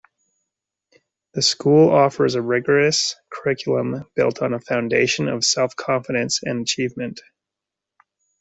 The 1.35 1.43
school 1.43 1.91
offers 1.91 2.33
a 2.33 2.41
rigorous 2.41 3.15
curriculum 3.29 4.09
built 4.15 4.41
on 4.41 4.51
a 4.55 4.59
foundation 4.59 5.27
of 5.27 5.45
self-confidence 5.45 6.39
and 6.41 6.63
achievement. 6.63 7.21